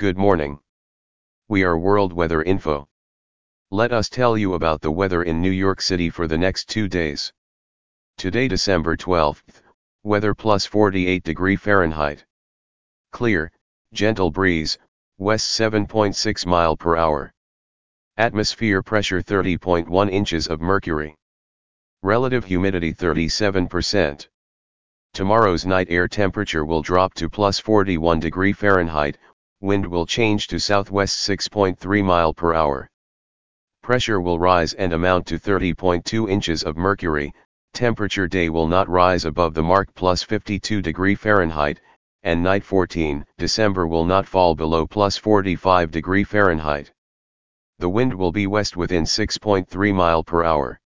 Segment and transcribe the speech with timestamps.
[0.00, 0.58] Good morning.
[1.48, 2.88] We are World Weather Info.
[3.70, 6.88] Let us tell you about the weather in New York City for the next two
[6.88, 7.34] days.
[8.16, 9.60] Today December 12th,
[10.02, 12.24] weather plus 48 degree Fahrenheit.
[13.12, 13.52] Clear,
[13.92, 14.78] gentle breeze,
[15.18, 17.34] west 7.6 mile per hour.
[18.16, 21.14] Atmosphere pressure 30.1 inches of mercury.
[22.02, 24.28] Relative humidity 37%.
[25.12, 29.18] Tomorrow's night air temperature will drop to plus 41 degree Fahrenheit,
[29.60, 32.88] wind will change to southwest 6.3 mile per hour.
[33.82, 37.34] Pressure will rise and amount to 30.2 inches of mercury,
[37.74, 41.78] temperature day will not rise above the mark plus 52 degree Fahrenheit,
[42.22, 46.90] and night 14 December will not fall below plus 45 degree Fahrenheit.
[47.78, 50.79] The wind will be west within 6.3 mile per hour.